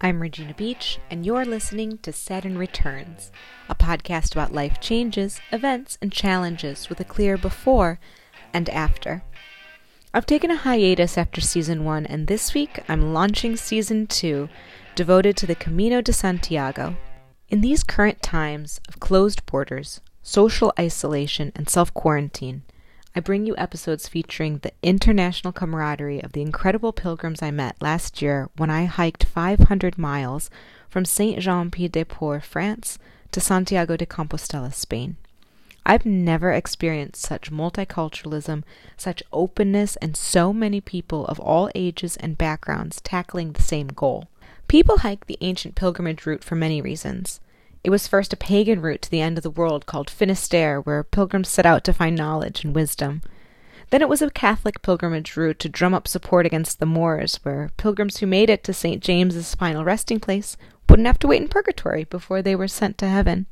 [0.00, 3.30] I'm Regina Beach, and you're listening to Saturn Returns,
[3.68, 8.00] a podcast about life changes, events, and challenges with a clear before
[8.52, 9.22] and after.
[10.12, 14.48] I've taken a hiatus after season one, and this week I'm launching season two,
[14.94, 16.96] devoted to the Camino de Santiago.
[17.48, 22.62] In these current times of closed borders, social isolation, and self quarantine,
[23.16, 28.20] I bring you episodes featuring the international camaraderie of the incredible pilgrims I met last
[28.20, 30.50] year when I hiked 500 miles
[30.88, 32.98] from Saint Jean Pied de Port, France,
[33.30, 35.16] to Santiago de Compostela, Spain.
[35.86, 38.64] I've never experienced such multiculturalism,
[38.96, 44.28] such openness, and so many people of all ages and backgrounds tackling the same goal.
[44.66, 47.38] People hike the ancient pilgrimage route for many reasons.
[47.84, 51.04] It was first a pagan route to the end of the world called Finisterre, where
[51.04, 53.20] pilgrims set out to find knowledge and wisdom.
[53.90, 57.70] Then it was a Catholic pilgrimage route to drum up support against the Moors, where
[57.76, 59.02] pilgrims who made it to St.
[59.02, 60.56] James's final resting place
[60.88, 63.44] wouldn't have to wait in purgatory before they were sent to heaven.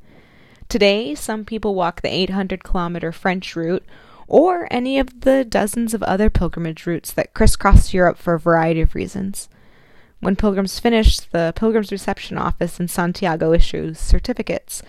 [0.70, 3.84] Today, some people walk the 800 kilometer French route
[4.26, 8.80] or any of the dozens of other pilgrimage routes that crisscross Europe for a variety
[8.80, 9.50] of reasons.
[10.22, 14.80] When pilgrims finish, the Pilgrims Reception Office in Santiago issues certificates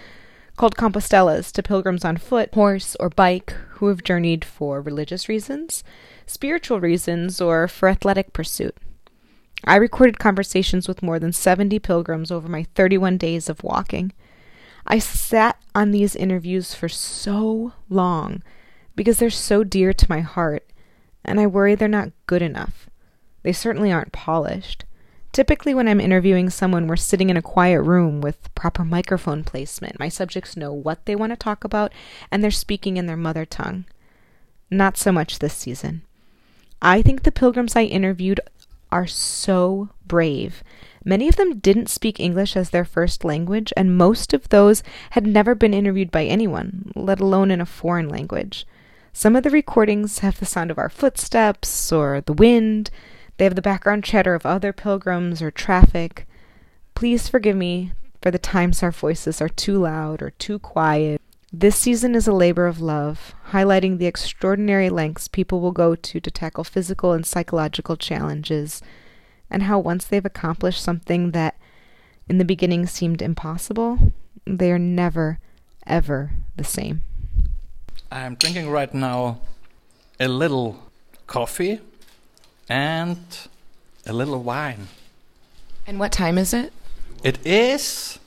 [0.58, 5.84] called Compostelas to pilgrims on foot, horse, or bike who have journeyed for religious reasons,
[6.28, 8.78] spiritual reasons, or for athletic pursuit.
[9.64, 14.14] I recorded conversations with more than 70 pilgrims over my 31 days of walking.
[14.86, 18.44] I sat on these interviews for so long
[18.96, 20.70] because they're so dear to my heart,
[21.26, 22.88] and I worry they're not good enough.
[23.42, 24.86] They certainly aren't polished.
[25.34, 30.00] Typically, when I'm interviewing someone, we're sitting in a quiet room with proper microphone placement.
[30.00, 31.92] My subjects know what they want to talk about,
[32.32, 33.86] and they're speaking in their mother tongue.
[34.70, 36.04] Not so much this season.
[36.84, 38.42] I think the pilgrims I interviewed
[38.92, 40.64] are so brave.
[41.04, 45.26] Many of them didn't speak English as their first language, and most of those had
[45.26, 48.68] never been interviewed by anyone, let alone in a foreign language.
[49.12, 52.92] Some of the recordings have the sound of our footsteps or the wind.
[53.38, 56.28] They have the background chatter of other pilgrims or traffic.
[56.96, 61.22] Please forgive me for the times our voices are too loud or too quiet.
[61.52, 66.20] This season is a labor of love, highlighting the extraordinary lengths people will go to
[66.20, 68.82] to tackle physical and psychological challenges,
[69.52, 71.56] and how once they've accomplished something that
[72.28, 74.14] in the beginning seemed impossible,
[74.46, 75.40] they are never,
[75.86, 77.02] ever the same.
[78.12, 79.42] I'm drinking right now
[80.20, 80.80] a little
[81.28, 81.82] coffee
[82.70, 83.18] and
[84.06, 84.88] a little wine.
[85.86, 86.72] And what time is it?
[87.24, 88.20] It is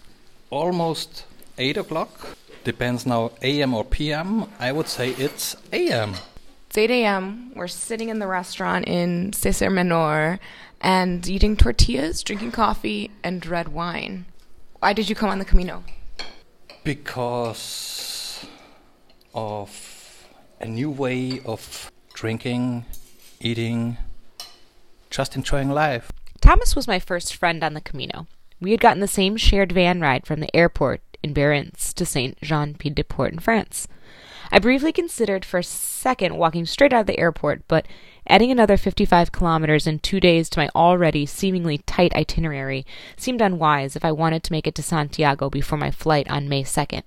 [0.51, 1.25] almost
[1.59, 2.37] 8 o'clock.
[2.65, 4.47] Depends now AM or PM.
[4.59, 6.15] I would say it's AM.
[6.69, 7.53] It's 8 a.m.
[7.55, 10.39] We're sitting in the restaurant in Cizur Menor
[10.81, 14.27] and eating tortillas, drinking coffee, and red wine.
[14.81, 15.85] Why did you come on the Camino?
[16.85, 18.47] Because
[19.35, 20.27] of
[20.61, 22.85] a new way of drinking,
[23.41, 23.97] eating,
[25.17, 26.13] just enjoying life.
[26.43, 28.27] Thomas was my first friend on the Camino.
[28.61, 32.39] We had gotten the same shared van ride from the airport in Béarn to Saint
[32.43, 33.89] Jean Pied de Port in France.
[34.53, 37.87] I briefly considered for a second walking straight out of the airport, but
[38.29, 42.85] adding another 55 kilometers in two days to my already seemingly tight itinerary
[43.17, 46.63] seemed unwise if I wanted to make it to Santiago before my flight on May
[46.63, 47.03] 2nd.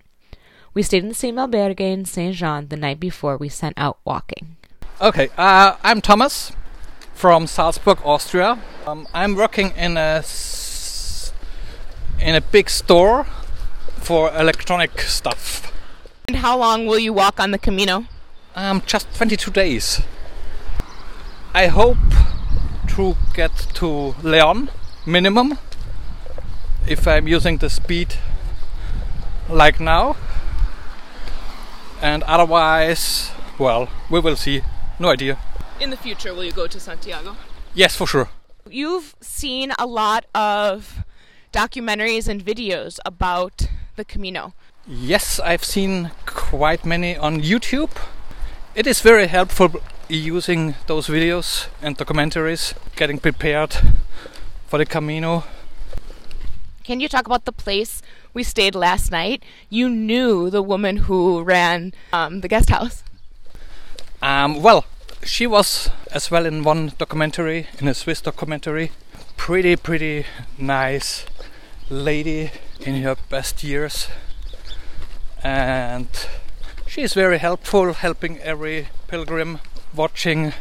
[0.74, 4.00] We stayed in the same albergue in Saint Jean the night before we sent out
[4.04, 4.58] walking.
[5.00, 6.52] Okay, uh, I'm Thomas
[7.20, 8.58] from Salzburg, Austria.
[8.88, 10.24] Um, I'm working in a
[12.22, 13.26] in a big store
[13.98, 15.70] for electronic stuff.
[16.30, 18.06] And how long will you walk on the Camino?
[18.56, 20.02] Um, just 22 days.
[21.54, 21.98] I hope
[22.96, 24.70] to get to Leon
[25.06, 25.58] minimum
[26.88, 28.16] if I'm using the speed
[29.50, 30.16] like now.
[32.02, 34.62] And otherwise, well, we will see.
[35.00, 35.38] No idea
[35.80, 37.36] in the future will you go to Santiago?
[37.74, 38.30] Yes, for sure.
[38.70, 41.04] You've seen a lot of
[41.54, 44.54] documentaries and videos about the Camino.
[44.88, 47.92] Yes, I've seen quite many on YouTube.
[48.76, 53.76] It is very helpful using those videos and documentaries, getting prepared
[54.68, 55.44] for the Camino.
[56.84, 58.02] Can you talk about the place
[58.34, 59.44] we stayed last night?
[59.70, 63.04] You knew the woman who ran um, the guest house.
[64.22, 64.86] Um, well,
[65.30, 68.92] she was as well in one documentary, in a Swiss documentary.
[69.38, 70.26] Pretty, pretty
[70.58, 71.26] nice
[71.90, 74.08] lady in her best years.
[75.44, 76.08] And
[76.88, 79.60] she is very helpful, helping every pilgrim,
[79.96, 80.54] watching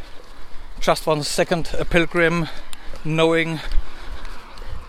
[0.79, 2.47] just one second a pilgrim,
[3.03, 3.59] knowing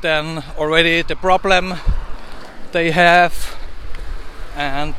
[0.03, 1.75] then already the problem
[2.73, 3.57] they have
[4.55, 4.95] and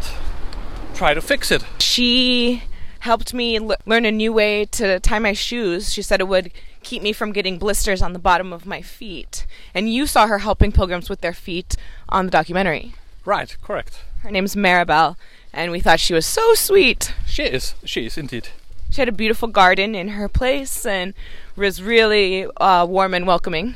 [0.95, 1.63] try to fix it.
[1.79, 2.63] She
[3.01, 5.93] helped me l- learn a new way to tie my shoes.
[5.93, 6.51] She said it would
[6.83, 9.45] keep me from getting blisters on the bottom of my feet.
[9.73, 11.75] And you saw her helping pilgrims with their feet
[12.09, 12.93] on the documentary.
[13.25, 14.01] Right, correct.
[14.21, 15.15] Her name's Maribel,
[15.53, 17.13] and we thought she was so sweet.
[17.25, 18.49] She is, she is indeed.
[18.89, 21.13] She had a beautiful garden in her place and
[21.55, 23.75] was really uh, warm and welcoming.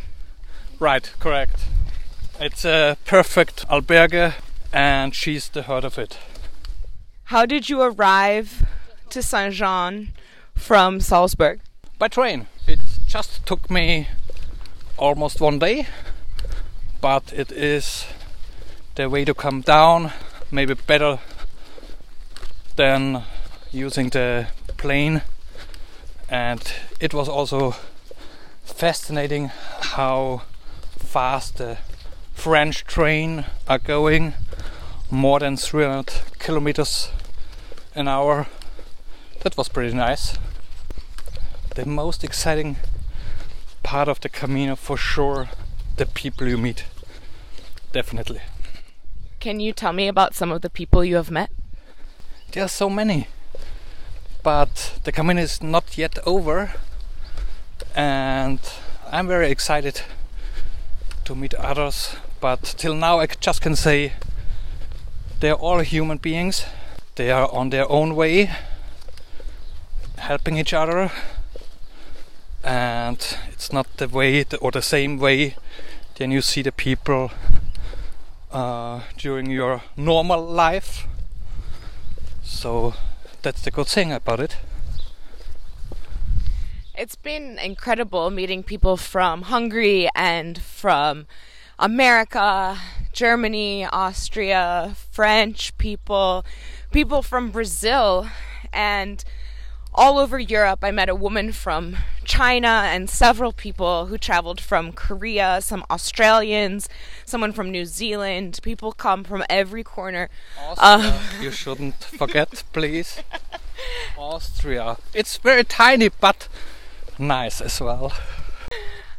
[0.80, 1.66] Right, correct.
[2.40, 4.34] It's a perfect albergue,
[4.74, 6.18] and she's the heart of it.
[7.26, 8.64] How did you arrive
[9.10, 10.14] to Saint Jean
[10.56, 11.60] from Salzburg?
[11.98, 12.48] By train.
[12.68, 14.08] It just took me
[14.98, 15.88] almost one day,
[17.02, 18.06] but it is
[18.96, 20.12] the way to come down,
[20.52, 21.20] maybe better
[22.76, 23.24] than
[23.72, 24.48] using the
[24.78, 25.22] plane.
[26.30, 26.62] And
[27.00, 27.76] it was also
[28.64, 30.42] fascinating how
[30.98, 31.78] fast the
[32.34, 34.34] French train are going,
[35.12, 37.10] more than 300 kilometers
[37.96, 38.48] an hour.
[39.46, 40.40] That was pretty nice.
[41.76, 42.78] The most exciting
[43.84, 45.50] part of the Camino for sure
[45.98, 46.84] the people you meet.
[47.92, 48.42] Definitely.
[49.40, 51.52] Can you tell me about some of the people you have met?
[52.54, 53.28] There are so many.
[54.42, 56.74] But the Camino is not yet over
[57.96, 58.60] and
[59.12, 60.02] I'm very excited
[61.26, 62.16] to meet others.
[62.40, 64.14] But till now, I just can say
[65.40, 66.66] they're all human beings.
[67.14, 68.50] They are on their own way,
[70.18, 71.12] helping each other,
[72.64, 75.56] and it's not the way or the same way
[76.18, 77.32] than you see the people
[78.52, 81.08] uh, during your normal life.
[82.44, 82.94] So
[83.42, 84.58] that's the good thing about it.
[86.98, 91.28] It's been incredible meeting people from Hungary and from
[91.78, 92.78] America,
[93.12, 96.46] Germany, Austria, French people,
[96.92, 98.30] people from Brazil,
[98.72, 99.26] and
[99.96, 100.80] all over Europe.
[100.84, 106.88] I met a woman from China and several people who traveled from Korea, some Australians,
[107.26, 108.60] someone from New Zealand.
[108.62, 110.30] People come from every corner.
[110.60, 113.20] Austria, um, you shouldn't forget, please.
[114.18, 114.98] Austria.
[115.14, 116.48] It's very tiny, but
[117.18, 118.14] nice as well.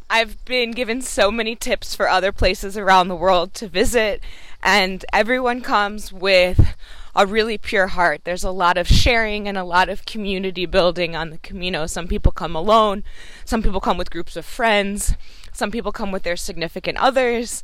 [0.08, 4.22] I've been given so many tips for other places around the world to visit,
[4.62, 6.76] and everyone comes with
[7.16, 8.20] a really pure heart.
[8.24, 11.86] There's a lot of sharing and a lot of community building on the Camino.
[11.86, 13.02] Some people come alone,
[13.44, 15.16] some people come with groups of friends,
[15.50, 17.62] some people come with their significant others.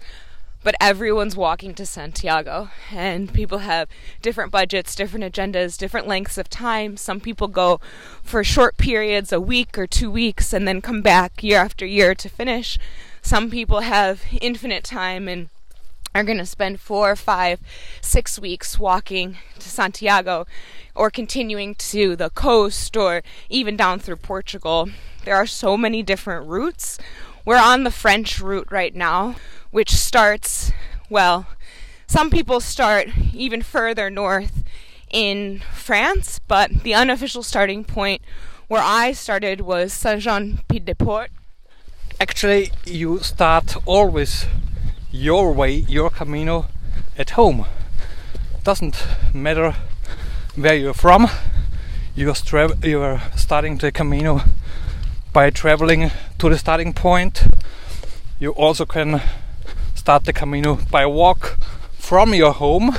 [0.65, 3.89] But everyone's walking to Santiago, and people have
[4.23, 6.97] different budgets, different agendas, different lengths of time.
[6.97, 7.81] Some people go
[8.23, 12.15] for short periods, a week or two weeks, and then come back year after year
[12.15, 12.79] to finish.
[13.23, 15.49] Some people have infinite time and
[16.15, 17.61] are going to spend four, five,
[18.01, 20.47] six weeks walking to Santiago
[20.95, 24.91] or continuing to the coast or even down through Portugal.
[25.25, 26.99] There are so many different routes.
[27.45, 29.37] We're on the French route right now,
[29.71, 30.73] which starts,
[31.09, 31.47] well,
[32.07, 34.63] some people start even further north
[35.11, 38.23] in France, but the unofficial starting point
[38.69, 41.31] where I started was Saint Jean Pied de Port.
[42.21, 44.47] Actually, you start always
[45.13, 46.67] your way, your Camino
[47.19, 47.67] at home.
[48.65, 49.77] Doesn't matter
[50.57, 51.29] where you're from.
[52.17, 54.41] You're, stra- you're starting the Camino
[55.33, 57.45] by traveling to the starting point.
[58.41, 59.21] You also can
[59.95, 61.59] start the Camino by walk
[61.99, 62.97] from your home,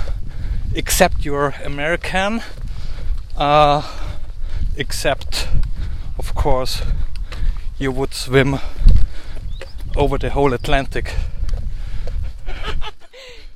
[0.76, 2.42] except you're American.
[3.36, 3.82] Uh,
[4.78, 5.48] except,
[6.20, 6.84] of course,
[7.80, 8.60] you would swim
[9.96, 11.16] over the whole Atlantic.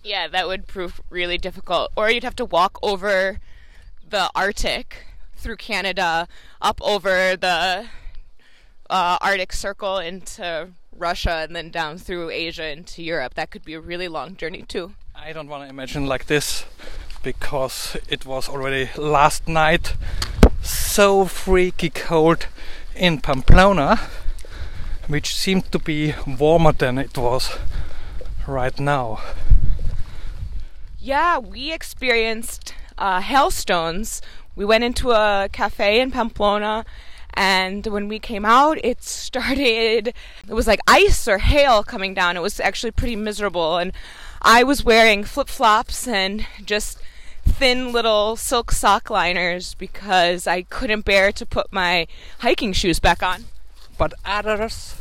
[0.08, 1.92] Yeah, that would prove really difficult.
[1.98, 3.42] Or you'd have to walk over
[4.10, 6.30] the Arctic through Canada,
[6.62, 7.90] up over the
[8.90, 13.34] uh, Arctic Circle into Russia, and then down through Asia into Europe.
[13.34, 14.94] That could be a really long journey, too.
[15.14, 16.64] I don't want to imagine like this
[17.22, 19.94] because it was already last night
[20.62, 22.48] so freaky cold
[22.96, 24.00] in Pamplona,
[25.08, 27.58] which seemed to be warmer than it was
[28.48, 29.20] right now.
[31.08, 34.22] Yeah, we experienced uh, hailstones.
[34.58, 36.84] We went into a cafe in Pamplona,
[37.34, 40.10] and when we came out, it started.
[40.50, 42.36] It was like ice or hail coming down.
[42.36, 43.94] It was actually pretty miserable, and
[44.42, 47.00] I was wearing flip flops and just
[47.46, 52.08] thin little silk sock liners because I couldn't bear to put my
[52.40, 53.46] hiking shoes back on.
[53.98, 54.96] But others,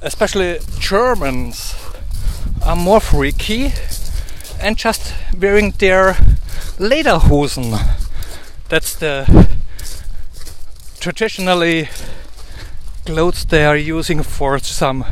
[0.00, 1.74] especially Germans,
[2.64, 3.72] are more freaky
[4.60, 6.14] and just wearing their
[6.78, 7.78] lederhosen.
[8.68, 9.48] That's the
[11.00, 11.88] traditionally
[13.06, 15.04] clothes they are using for some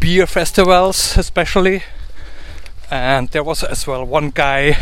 [0.00, 1.82] beer festivals, especially.
[2.90, 4.72] And there was as well one guy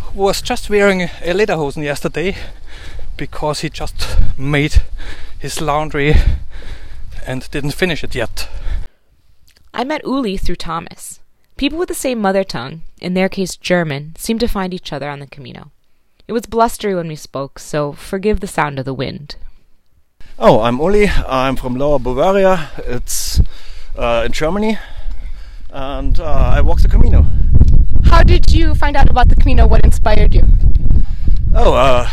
[0.00, 2.36] who was just wearing a lederhosen yesterday
[3.16, 4.82] because he just made
[5.38, 6.14] his laundry
[7.26, 8.48] and didn't finish it yet.
[9.74, 11.20] I met Uli through Thomas.
[11.56, 15.08] People with the same mother tongue, in their case German, seem to find each other
[15.08, 15.70] on the Camino.
[16.28, 19.36] It was blustery when we spoke, so forgive the sound of the wind.
[20.38, 21.08] Oh, I'm Uli.
[21.08, 22.68] I'm from Lower Bavaria.
[22.84, 23.40] It's
[23.96, 24.78] uh, in Germany,
[25.70, 27.24] and uh, I walk the Camino.
[28.04, 29.66] How did you find out about the Camino?
[29.66, 30.46] What inspired you?
[31.54, 32.06] Oh, uh,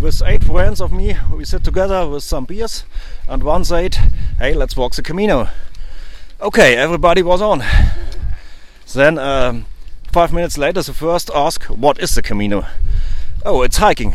[0.00, 2.86] with eight friends of me, we sit together with some beers,
[3.28, 3.96] and one said,
[4.38, 5.50] "Hey, let's walk the Camino."
[6.40, 7.62] Okay, everybody was on.
[8.94, 9.66] Then um,
[10.10, 12.66] five minutes later, the first ask, "What is the Camino?"
[13.44, 14.14] Oh, it's hiking.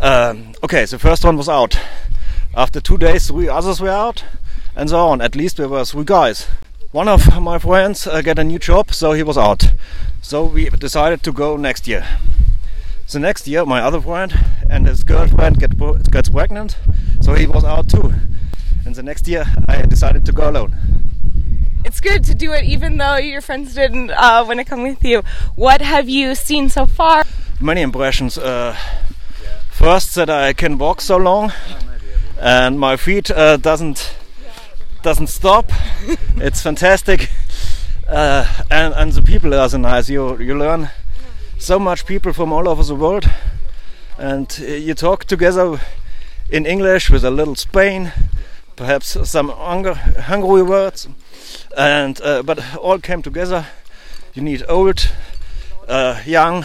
[0.00, 1.78] Um, okay, the first one was out.
[2.54, 4.24] After two days, three others were out,
[4.74, 5.20] and so on.
[5.20, 6.46] At least there were three guys.
[6.92, 9.72] One of my friends uh, got a new job, so he was out.
[10.22, 12.06] So we decided to go next year.
[13.10, 14.32] The next year, my other friend
[14.68, 15.76] and his girlfriend get,
[16.10, 16.76] gets pregnant,
[17.20, 18.12] so he was out too.
[18.84, 20.74] And the next year, I decided to go alone.
[21.84, 25.04] It's good to do it even though your friends didn't uh, want to come with
[25.04, 25.22] you.
[25.54, 27.24] What have you seen so far?
[27.60, 28.36] Many impressions.
[28.36, 28.76] Uh,
[29.70, 31.52] first, that I can walk so long,
[32.40, 34.16] and my feet uh, doesn't
[35.02, 35.70] doesn't stop.
[36.36, 37.30] it's fantastic,
[38.08, 40.08] uh, and and the people are so nice.
[40.08, 40.90] You you learn
[41.58, 43.30] so much people from all over the world,
[44.18, 45.78] and uh, you talk together
[46.50, 48.12] in English with a little Spain,
[48.76, 51.08] perhaps some Hungary words,
[51.76, 53.66] and uh, but all came together.
[54.34, 55.10] You need old,
[55.88, 56.64] uh, young,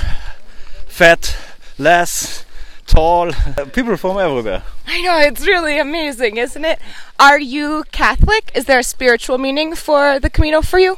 [0.87, 1.35] fat,
[1.77, 2.45] less,
[2.85, 3.31] tall,
[3.73, 4.63] people from everywhere.
[4.87, 6.79] I know, it's really amazing, isn't it?
[7.19, 8.51] Are you Catholic?
[8.55, 10.97] Is there a spiritual meaning for the Camino for you?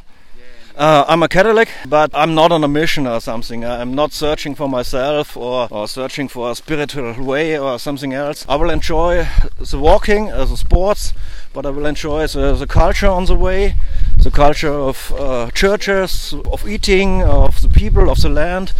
[0.76, 3.64] Uh, I'm a Catholic, but I'm not on a mission or something.
[3.64, 8.44] I'm not searching for myself or, or searching for a spiritual way or something else.
[8.48, 9.28] I will enjoy
[9.60, 11.14] the walking, uh, the sports,
[11.52, 13.76] but I will enjoy the, the culture on the way,
[14.18, 18.72] the culture of uh, churches, of eating, of the people, of the land,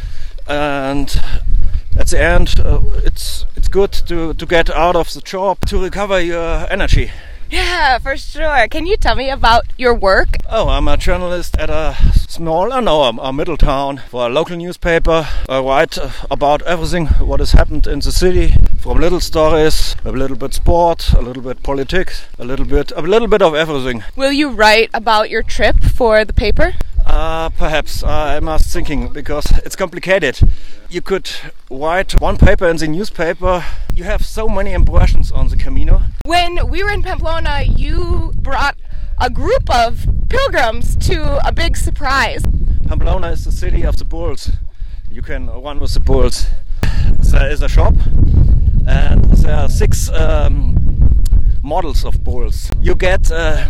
[0.46, 1.20] and
[1.96, 5.82] at the end, uh, it's it's good to to get out of the job to
[5.82, 7.10] recover your energy.
[7.50, 8.66] Yeah, for sure.
[8.68, 10.36] Can you tell me about your work?
[10.50, 11.94] Oh, I'm a journalist at a
[12.28, 15.28] small, I know, a middle town for a local newspaper.
[15.48, 15.98] I write
[16.30, 21.12] about everything what has happened in the city, from little stories, a little bit sport,
[21.12, 24.02] a little bit politics, a little bit, a little bit of everything.
[24.16, 26.74] Will you write about your trip for the paper?
[27.06, 30.38] Uh, perhaps I must thinking because it's complicated.
[30.88, 31.30] You could
[31.70, 33.64] write one paper in the newspaper.
[33.92, 36.02] You have so many impressions on the Camino.
[36.24, 38.76] When we were in Pamplona, you brought
[39.18, 42.42] a group of pilgrims to a big surprise.
[42.86, 44.50] Pamplona is the city of the bulls.
[45.10, 46.46] You can run with the bulls.
[47.18, 47.94] There is a shop,
[48.86, 51.22] and there are six um,
[51.62, 52.70] models of bulls.
[52.80, 53.30] You get.
[53.30, 53.66] Uh,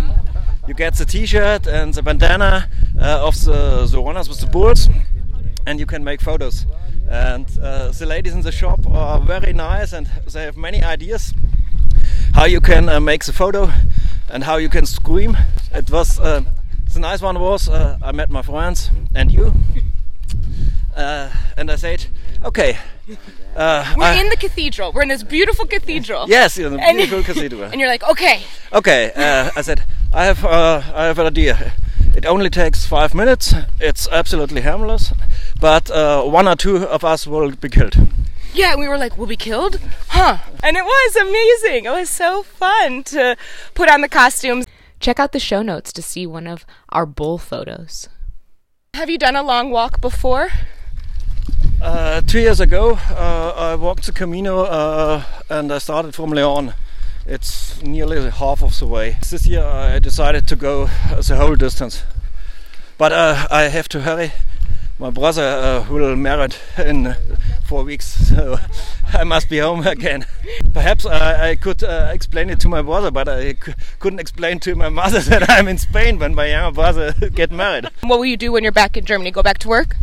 [0.66, 4.88] you get the t-shirt and the bandana uh, of the, the runners with the bulls
[5.66, 6.66] and you can make photos
[7.08, 11.34] and uh, the ladies in the shop are very nice and they have many ideas
[12.34, 13.70] how you can uh, make the photo
[14.30, 15.36] and how you can scream
[15.72, 16.40] it was uh,
[16.92, 19.52] the nice one was uh, I met my friends and you
[20.96, 22.06] uh, and I said
[22.44, 22.78] okay
[23.56, 24.92] uh, we're I, in the cathedral.
[24.92, 26.26] We're in this beautiful cathedral.
[26.26, 27.62] Yes, in the beautiful and, cathedral.
[27.64, 28.42] And you're like, okay.
[28.72, 29.12] Okay.
[29.14, 31.72] Uh, I said, I have, uh, I have an idea.
[32.16, 33.54] It only takes five minutes.
[33.80, 35.12] It's absolutely harmless,
[35.60, 37.96] but uh, one or two of us will be killed.
[38.54, 39.80] Yeah, and we were like, we'll be killed?
[40.08, 40.38] Huh.
[40.62, 41.86] And it was amazing.
[41.86, 43.36] It was so fun to
[43.74, 44.64] put on the costumes.
[45.00, 48.08] Check out the show notes to see one of our bull photos.
[48.94, 50.50] Have you done a long walk before?
[51.82, 56.74] Uh, two years ago, uh, I walked the Camino uh, and I started from Leon.
[57.26, 59.16] It's nearly half of the way.
[59.30, 60.86] This year I decided to go
[61.26, 62.02] the whole distance.
[62.98, 64.32] But uh, I have to hurry.
[64.98, 67.16] My brother uh, will marry in
[67.64, 68.58] four weeks, so
[69.12, 70.26] I must be home again.
[70.72, 73.54] Perhaps I could uh, explain it to my brother, but I
[73.98, 77.88] couldn't explain to my mother that I'm in Spain when my younger brother get married.
[78.02, 79.30] What will you do when you're back in Germany?
[79.30, 79.96] Go back to work?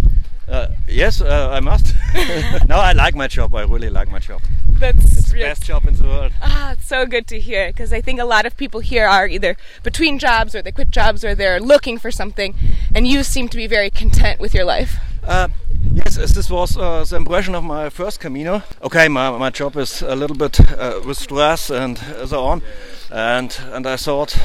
[0.52, 1.96] Uh, yes, uh, I must.
[2.68, 3.56] no, I like my job.
[3.56, 4.42] I really like my job.
[4.68, 6.34] That's It's the best job in the world.
[6.42, 9.30] Ah, it's so good to hear because I think a lot of people here are
[9.30, 12.54] either between jobs or they quit jobs or they're looking for something,
[12.94, 14.98] and you seem to be very content with your life.
[15.24, 15.48] Uh,
[15.94, 18.62] yes, as this was uh, the impression of my first Camino.
[18.84, 22.62] Okay, my, my job is a little bit uh, with stress and so on,
[23.10, 24.38] and and I thought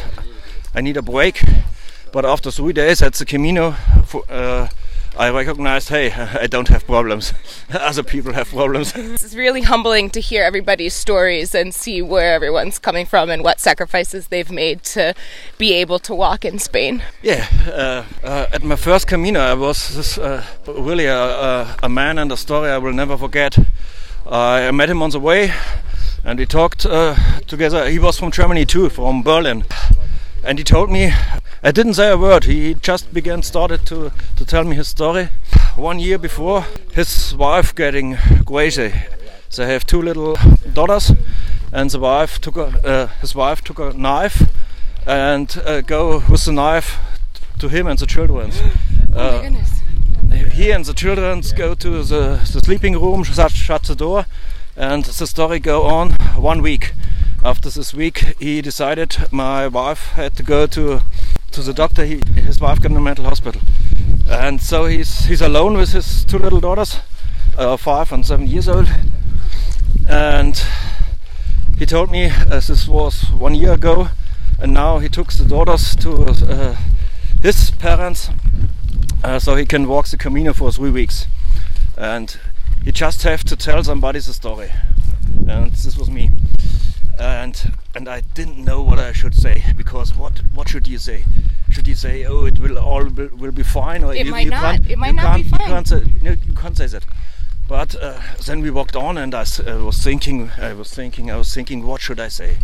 [0.72, 1.42] I need a break.
[2.12, 3.72] But after three days at the Camino,
[4.04, 4.68] for, uh,
[5.18, 7.32] I recognized, hey, I don't have problems.
[7.70, 8.92] Other people have problems.
[9.26, 13.60] It's really humbling to hear everybody's stories and see where everyone's coming from and what
[13.60, 15.14] sacrifices they've made to
[15.58, 17.02] be able to walk in Spain.
[17.22, 21.88] Yeah, uh, uh, at my first Camino, I was this, uh, really a, a, a
[21.88, 23.58] man and a story I will never forget.
[24.26, 25.52] I met him on the way,
[26.24, 27.14] and we talked uh,
[27.46, 27.88] together.
[27.88, 29.64] He was from Germany too, from Berlin,
[30.44, 31.12] and he told me.
[31.62, 32.44] I didn't say a word.
[32.44, 35.28] He just began started to to tell me his story.
[35.76, 38.92] One year before, his wife getting crazy.
[39.56, 40.36] They have two little
[40.74, 41.12] daughters,
[41.72, 44.42] and the wife took a uh, his wife took a knife
[45.06, 46.98] and uh, go with the knife
[47.58, 48.50] to him and the children.
[49.14, 49.50] oh Uh,
[50.52, 54.26] he and the children go to the, the sleeping room, shut, shut the door,
[54.76, 56.92] and the story go on one week.
[57.44, 61.00] After this week, he decided my wife had to go to
[61.56, 62.04] to the doctor.
[62.04, 63.62] He, his wife got in a mental hospital,
[64.28, 67.00] and so he's he's alone with his two little daughters,
[67.56, 68.88] uh, five and seven years old,
[70.06, 70.62] and
[71.78, 74.08] he told me as this was one year ago,
[74.58, 76.76] and now he took the daughters to uh,
[77.42, 78.28] his parents
[79.24, 81.26] uh, so he can walk the Camino for three weeks.
[81.96, 82.38] And
[82.84, 84.70] he just have to tell somebody the story.
[85.48, 86.30] And this was me.
[87.18, 91.24] And and I didn't know what I should say because what what should you say?
[91.70, 94.44] Should you say, oh, it will all will, will be fine, or It you, might
[94.44, 94.62] you not.
[94.76, 95.68] Can't, It might you not be can't, you fine.
[95.68, 96.02] can't say,
[96.46, 97.04] you can't say that.
[97.68, 101.52] But uh, then we walked on, and I was thinking, I was thinking, I was
[101.52, 102.58] thinking, what should I say?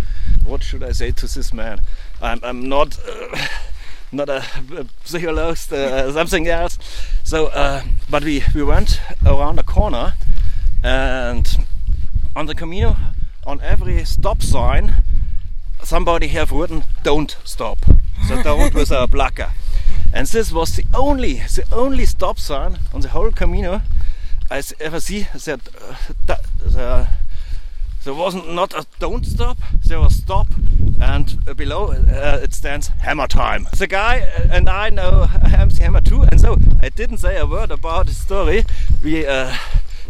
[0.45, 1.81] What should I say to this man?
[2.21, 3.37] I'm, I'm not, uh,
[4.13, 4.45] not a,
[4.77, 6.79] a psychologist, uh, something else.
[7.25, 10.15] So, uh, but we we went around a corner,
[10.85, 11.67] and
[12.37, 12.97] on the Camino,
[13.45, 15.02] on every stop sign,
[15.83, 17.79] somebody have written "Don't stop."
[18.29, 19.53] So don't with a blocker.
[20.15, 23.81] And this was the only, the only stop sign on the whole Camino
[24.53, 27.09] I ever see that uh, the,
[28.05, 30.49] there wasn't not a don't stop, there was stop,
[31.01, 33.67] and uh, below uh, it stands hammer time.
[33.79, 37.47] The guy uh, and I know MC Hammer too, and so I didn't say a
[37.47, 38.65] word about the story.
[39.03, 39.57] We uh,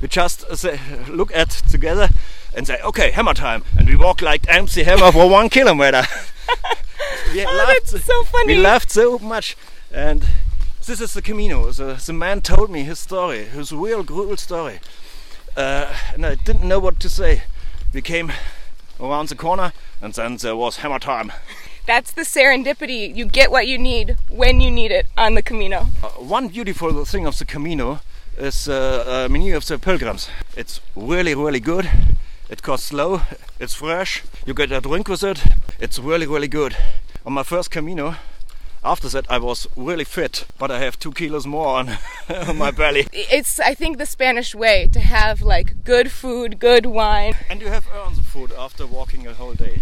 [0.00, 0.76] we just uh,
[1.08, 2.08] look at together
[2.54, 6.02] and say, okay, hammer time, and we walk like MC Hammer for one kilometer.
[7.32, 8.54] we Oh, laughed, so funny.
[8.54, 9.56] We laughed so much,
[9.92, 10.26] and
[10.86, 11.70] this is the Camino.
[11.72, 14.80] The, the man told me his story, his real gruel story,
[15.56, 17.42] uh, and I didn't know what to say.
[17.92, 18.32] We came
[19.00, 21.32] around the corner, and then there was hammer time.
[21.86, 23.14] That's the serendipity.
[23.16, 25.88] You get what you need when you need it on the Camino.
[26.02, 28.00] Uh, one beautiful thing of the Camino
[28.38, 30.28] is uh, uh, menu of the pilgrims.
[30.56, 31.90] It's really, really good.
[32.52, 33.22] It costs low.
[33.58, 34.22] It's fresh.
[34.44, 35.42] You get a drink with it.
[35.80, 36.76] It's really, really good.
[37.24, 38.16] On my first Camino,
[38.84, 41.96] after that, I was really fit, but I have two kilos more on,
[42.28, 43.06] on my belly.
[43.10, 47.36] It's, I think, the Spanish way to have like good food, good wine.
[47.48, 49.80] And you have earned the food after walking a whole day.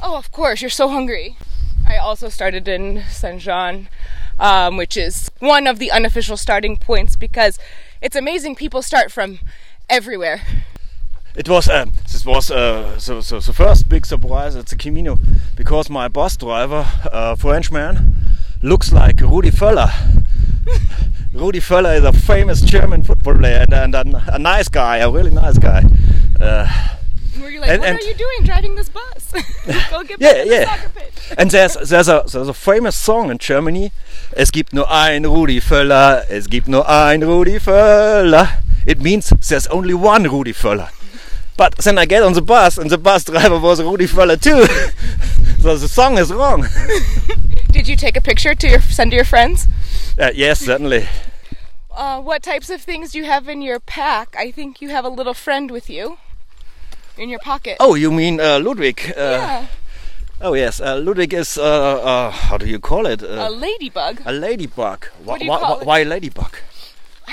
[0.00, 1.36] Oh, of course, you're so hungry.
[1.88, 3.88] I also started in Saint Jean,
[4.38, 7.58] um, which is one of the unofficial starting points because
[8.00, 9.40] it's amazing people start from
[9.90, 10.42] everywhere.
[11.34, 15.18] It was uh, this was uh, the, the, the first big surprise at the Camino
[15.56, 18.14] because my bus driver, a Frenchman,
[18.62, 19.90] looks like Rudi Völler.
[21.34, 25.10] Rudi Völler is a famous German football player and, and a, a nice guy, a
[25.10, 25.82] really nice guy.
[26.38, 26.68] Uh,
[27.38, 29.32] Where you're like, And- what and- are you doing driving this bus?
[29.90, 31.34] Go get Yeah, back to the yeah.
[31.38, 33.90] and there's there's a there's a famous song in Germany.
[34.36, 36.24] Es gibt nur ein Rudi Völler.
[36.28, 38.48] Es gibt nur ein Rudi Völler.
[38.84, 40.90] It means there's only one Rudi Völler.
[41.62, 44.66] But then I get on the bus and the bus driver was Rudi Völler too.
[45.62, 46.66] so the song is wrong.
[47.70, 49.68] Did you take a picture to your send to your friends?
[50.18, 51.06] Uh, yes, certainly.
[51.92, 54.34] Uh, what types of things do you have in your pack?
[54.36, 56.18] I think you have a little friend with you
[57.16, 57.76] in your pocket.
[57.78, 59.12] Oh, you mean uh, Ludwig?
[59.16, 59.66] Uh, yeah,
[60.40, 63.22] Oh yes, uh, Ludwig is uh, uh, how do you call it?
[63.22, 64.20] a Uh, ladybug.
[64.26, 65.06] a ladybug.
[65.24, 65.86] What do you why, call why, it?
[65.86, 66.56] why ladybug?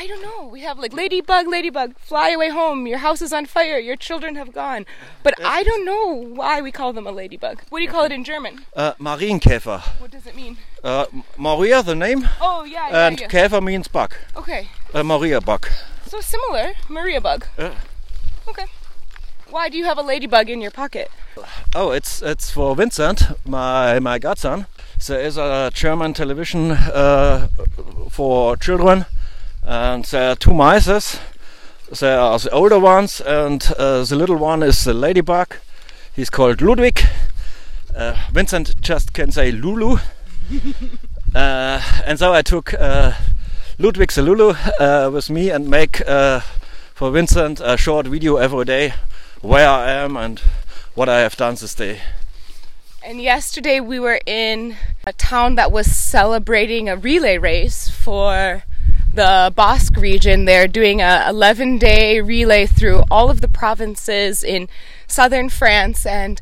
[0.01, 0.47] I don't know.
[0.47, 2.87] We have like ladybug, ladybug, fly away home.
[2.87, 3.77] Your house is on fire.
[3.79, 4.85] Your children have gone.
[5.23, 6.05] But I don't know
[6.39, 7.55] why we call them a ladybug.
[7.69, 8.53] What do you call it in German?
[8.73, 9.81] Uh, Marienkäfer.
[9.99, 10.57] What does it mean?
[10.83, 11.05] Uh,
[11.37, 13.27] Maria, the name, Oh yeah, yeah, and yeah.
[13.27, 14.13] Käfer means bug.
[14.37, 15.67] Okay, Uh, Maria bug.
[16.07, 16.71] so similar.
[16.87, 17.45] Maria bug.
[17.57, 17.75] Yeah.
[18.47, 18.65] Okay.
[19.49, 21.09] Why do you have a ladybug in your pocket?
[21.75, 24.65] Oh, it's it's for Vincent, my my godson.
[25.07, 27.47] There is a German television uh,
[28.09, 29.05] for children,
[29.69, 31.19] and there are two mice.
[31.99, 35.57] There are the older ones, and uh, the little one is the ladybug.
[36.15, 37.03] He's called Ludwig.
[37.95, 39.97] Uh, Vincent just can say Lulu.
[41.35, 43.13] uh, and so I took uh,
[43.77, 46.39] Ludwig the Lulu uh, with me and make uh,
[46.95, 48.95] for Vincent a short video every day
[49.41, 50.39] where I am and
[50.95, 52.01] what I have done this day.
[53.05, 58.63] And yesterday we were in a town that was celebrating a relay race for
[59.19, 60.45] the Basque region.
[60.45, 64.69] They're doing a 11 day relay through all of the provinces in
[65.07, 66.39] southern France and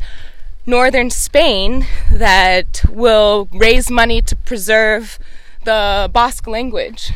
[0.64, 5.18] northern Spain that will raise money to preserve
[5.64, 7.14] the Basque language.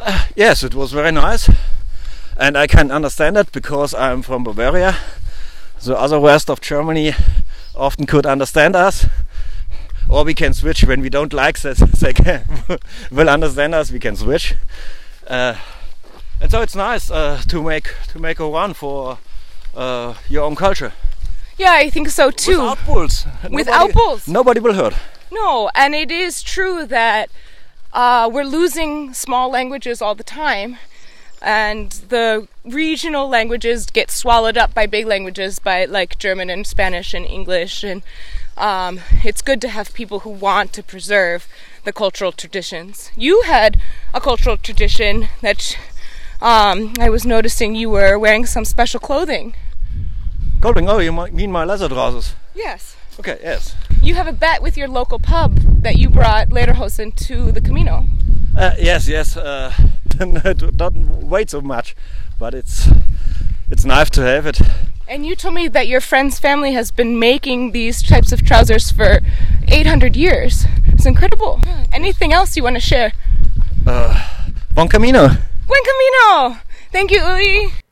[0.00, 1.50] Uh, yes, it was very nice,
[2.38, 4.96] and I can understand it because I'm from Bavaria.
[5.82, 7.14] The other west of Germany
[7.74, 9.06] often could understand us,
[10.08, 12.44] or we can switch when we don't like that they can
[13.10, 13.90] will understand us.
[13.92, 14.54] We can switch,
[15.26, 15.54] uh,
[16.40, 19.18] and so it's nice uh, to make to make a run for
[19.74, 20.92] uh, your own culture
[21.58, 22.58] Yeah, I think so too.
[22.60, 23.26] without bulls.
[23.50, 24.28] Without Nobody- bulls.
[24.28, 24.94] nobody will hurt.
[25.32, 27.30] No, and it is true that
[27.92, 30.76] uh, we're losing small languages all the time,
[31.42, 37.12] and the regional languages get swallowed up by big languages, by like German and Spanish
[37.14, 38.02] and English, and
[38.56, 41.48] um, it's good to have people who want to preserve
[41.84, 43.10] the cultural traditions.
[43.16, 43.80] You had
[44.14, 45.78] a cultural tradition that
[46.40, 49.54] um, I was noticing you were wearing some special clothing.
[50.60, 52.34] Golding, oh, you mean my leather trousers?
[52.54, 52.96] Yes.
[53.18, 53.74] Okay, yes.
[54.02, 58.06] You have a bet with your local pub that you brought Lederhosen to the Camino.
[58.56, 59.36] Uh, yes, yes.
[59.36, 59.72] Uh,
[60.16, 61.94] don't wait so much,
[62.38, 62.88] but it's
[63.70, 64.60] it's nice to have it.
[65.08, 68.90] And you told me that your friend's family has been making these types of trousers
[68.90, 69.20] for
[69.68, 70.66] 800 years.
[70.86, 71.60] It's incredible.
[71.92, 73.12] Anything else you want to share?
[73.86, 75.28] Uh, bon camino.
[75.28, 76.58] Buen camino!
[76.90, 77.85] Thank you, Uli.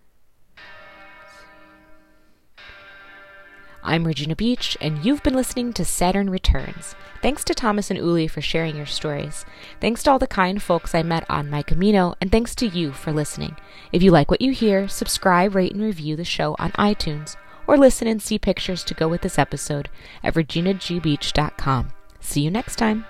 [3.87, 6.95] I'm Regina Beach, and you've been listening to Saturn Returns.
[7.21, 9.45] Thanks to Thomas and Uli for sharing your stories.
[9.79, 12.93] Thanks to all the kind folks I met on my Camino, and thanks to you
[12.93, 13.57] for listening.
[13.93, 17.77] If you like what you hear, subscribe, rate, and review the show on iTunes, or
[17.77, 19.91] listen and see pictures to go with this episode
[20.23, 21.93] at reginagbeach.com.
[22.21, 23.05] See you next time.